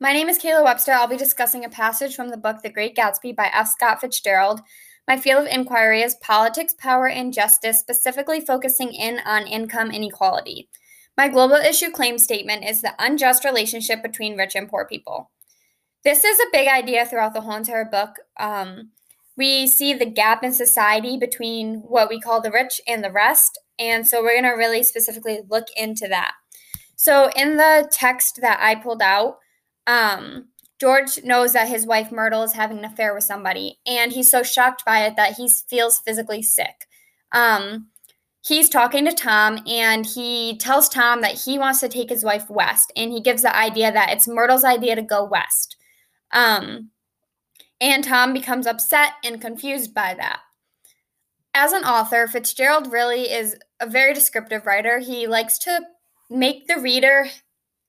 [0.00, 0.92] My name is Kayla Webster.
[0.92, 3.66] I'll be discussing a passage from the book The Great Gatsby by F.
[3.66, 4.60] Scott Fitzgerald.
[5.08, 10.68] My field of inquiry is politics, power, and justice, specifically focusing in on income inequality.
[11.16, 15.32] My global issue claim statement is the unjust relationship between rich and poor people.
[16.04, 18.20] This is a big idea throughout the whole entire book.
[18.38, 18.92] Um,
[19.36, 23.58] we see the gap in society between what we call the rich and the rest,
[23.80, 26.34] and so we're going to really specifically look into that.
[26.94, 29.38] So, in the text that I pulled out,
[29.88, 30.48] um,
[30.78, 34.44] George knows that his wife Myrtle is having an affair with somebody, and he's so
[34.44, 36.86] shocked by it that he feels physically sick.
[37.32, 37.88] Um,
[38.46, 42.48] he's talking to Tom, and he tells Tom that he wants to take his wife
[42.48, 45.76] west, and he gives the idea that it's Myrtle's idea to go west.
[46.32, 46.90] Um,
[47.80, 50.40] and Tom becomes upset and confused by that.
[51.54, 54.98] As an author, Fitzgerald really is a very descriptive writer.
[54.98, 55.80] He likes to
[56.30, 57.26] make the reader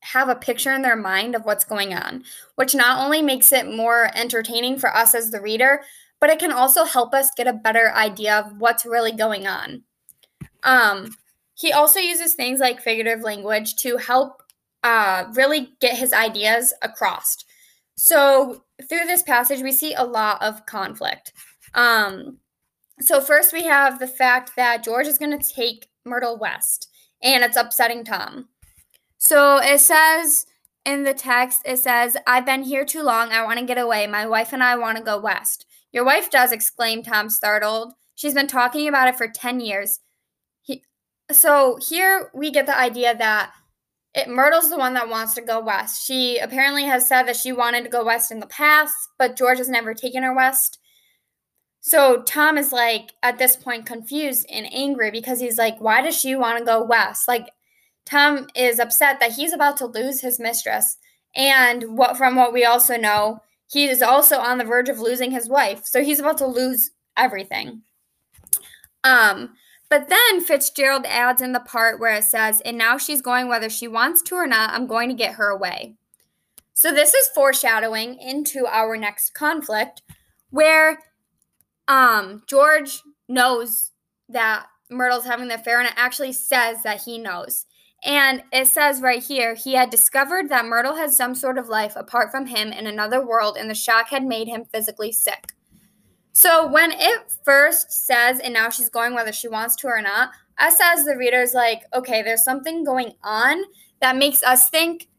[0.02, 2.23] have a picture in their mind of what's going on,
[2.55, 5.82] which not only makes it more entertaining for us as the reader,
[6.20, 9.84] but it can also help us get a better idea of what's really going on.
[10.63, 11.15] Um,
[11.55, 14.43] he also uses things like figurative language to help
[14.84, 17.38] uh, really get his ideas across.
[17.95, 21.34] So, through this passage, we see a lot of conflict.
[21.73, 22.38] Um,
[23.01, 26.90] so, first, we have the fact that George is going to take Myrtle West,
[27.21, 28.48] and it's upsetting Tom.
[29.30, 30.48] So it says
[30.85, 33.30] in the text, it says, I've been here too long.
[33.30, 34.08] I want to get away.
[34.08, 35.68] My wife and I want to go west.
[35.91, 37.94] Your wife does, exclaimed Tom, startled.
[38.16, 40.00] She's been talking about it for 10 years.
[40.63, 40.84] He,
[41.32, 43.52] so here we get the idea that
[44.16, 46.04] it, Myrtle's the one that wants to go west.
[46.04, 49.60] She apparently has said that she wanted to go west in the past, but George
[49.60, 50.80] has never taken her west.
[51.82, 56.18] So Tom is like at this point confused and angry because he's like, why does
[56.20, 57.27] she want to go west?
[57.27, 57.50] Like
[58.10, 60.98] Tom is upset that he's about to lose his mistress.
[61.35, 65.31] And what from what we also know, he is also on the verge of losing
[65.31, 65.85] his wife.
[65.85, 67.84] So he's about to lose everything.
[69.03, 69.53] Um,
[69.89, 73.69] but then Fitzgerald adds in the part where it says, and now she's going whether
[73.69, 75.95] she wants to or not, I'm going to get her away.
[76.73, 80.01] So this is foreshadowing into our next conflict
[80.50, 81.00] where
[81.88, 83.91] um George knows
[84.28, 87.66] that Myrtle's having the affair and it actually says that he knows.
[88.03, 91.95] And it says right here, he had discovered that Myrtle had some sort of life
[91.95, 95.53] apart from him in another world, and the shock had made him physically sick.
[96.31, 100.29] So when it first says, and now she's going whether she wants to or not,
[100.57, 103.63] us as the readers, like, okay, there's something going on
[103.99, 105.09] that makes us think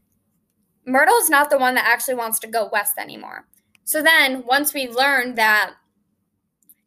[0.85, 3.45] Myrtle's not the one that actually wants to go west anymore.
[3.83, 5.73] So then, once we learn that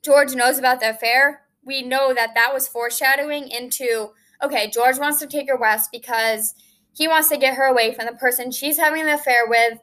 [0.05, 4.11] George knows about the affair, we know that that was foreshadowing into
[4.43, 6.55] okay, George wants to take her west because
[6.93, 9.79] he wants to get her away from the person she's having an affair with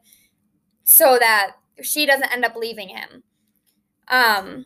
[0.83, 3.23] so that she doesn't end up leaving him.
[4.07, 4.65] Um,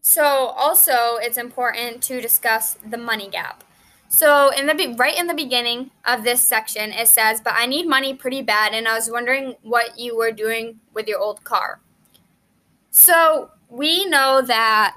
[0.00, 3.64] so also it's important to discuss the money gap.
[4.08, 7.66] So in the be- right in the beginning of this section it says, "But I
[7.66, 11.44] need money pretty bad and I was wondering what you were doing with your old
[11.44, 11.80] car."
[12.90, 14.94] So we know that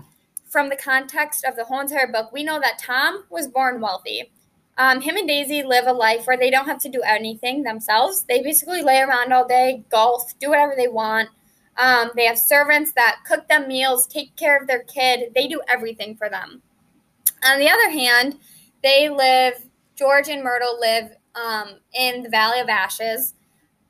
[0.51, 4.29] from the context of the whole entire book, we know that Tom was born wealthy.
[4.77, 8.23] Um, him and Daisy live a life where they don't have to do anything themselves.
[8.23, 11.29] They basically lay around all day, golf, do whatever they want.
[11.77, 15.31] Um, they have servants that cook them meals, take care of their kid.
[15.33, 16.61] They do everything for them.
[17.45, 18.37] On the other hand,
[18.83, 19.53] they live,
[19.95, 23.35] George and Myrtle live um, in the Valley of Ashes,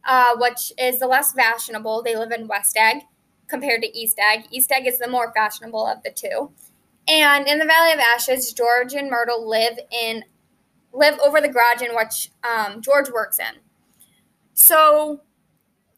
[0.08, 2.04] uh, which is the less fashionable.
[2.04, 3.04] They live in West Egg
[3.52, 4.46] compared to East Egg.
[4.50, 6.50] East Egg is the more fashionable of the two.
[7.08, 10.24] And in the Valley of Ashes, George and Myrtle live in
[10.94, 13.62] live over the garage in which um, George works in.
[14.54, 15.22] So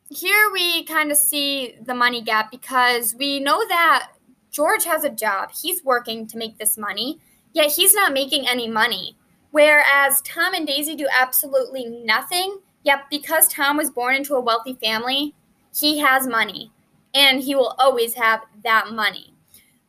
[0.10, 4.10] here we kind of see the money gap because we know that
[4.52, 5.50] George has a job.
[5.60, 7.20] He's working to make this money,
[7.54, 9.18] yet he's not making any money.
[9.52, 14.74] Whereas Tom and Daisy do absolutely nothing, yet because Tom was born into a wealthy
[14.74, 15.34] family,
[15.76, 16.72] he has money
[17.14, 19.34] and he will always have that money.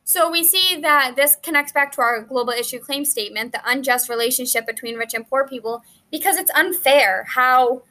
[0.07, 4.11] So we see that this connects back to our global issue claim statement, the unjust
[4.11, 7.83] relationship between rich and poor people, because it's unfair how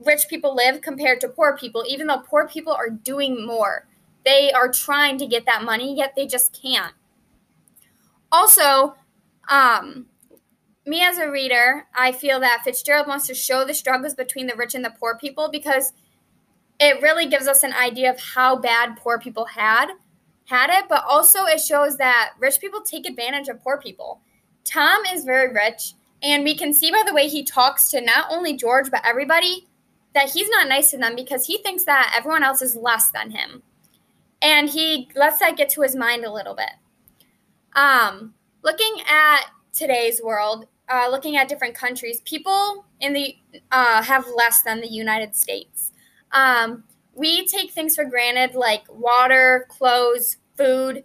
[0.00, 3.86] rich people live compared to poor people, even though poor people are doing more.
[4.24, 6.94] They are trying to get that money, yet they just can't.
[8.32, 8.94] Also,
[9.48, 10.06] um,
[10.86, 14.56] me as a reader, I feel that Fitzgerald wants to show the struggles between the
[14.56, 15.92] rich and the poor people because–
[16.78, 19.88] it really gives us an idea of how bad poor people had
[20.46, 24.20] had it, but also it shows that rich people take advantage of poor people.
[24.64, 28.26] Tom is very rich, and we can see by the way he talks to not
[28.30, 29.66] only George but everybody
[30.14, 33.30] that he's not nice to them because he thinks that everyone else is less than
[33.30, 33.62] him.
[34.40, 36.70] And he lets that get to his mind a little bit.
[37.74, 39.44] Um, looking at
[39.74, 43.36] today's world, uh, looking at different countries, people in the
[43.70, 45.92] uh, have less than the United States.
[46.32, 46.84] Um,
[47.14, 51.04] we take things for granted like water, clothes, food,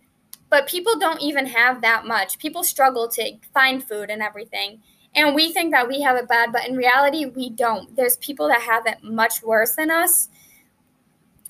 [0.50, 2.38] but people don't even have that much.
[2.38, 4.82] People struggle to find food and everything.
[5.16, 7.96] And we think that we have it bad, but in reality, we don't.
[7.96, 10.30] There's people that have it much worse than us,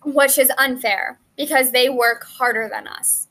[0.03, 3.27] which is unfair because they work harder than us.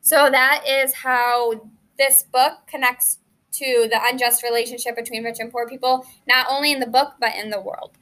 [0.00, 3.18] So that is how this book connects
[3.52, 7.34] to the unjust relationship between rich and poor people, not only in the book, but
[7.36, 7.92] in the world.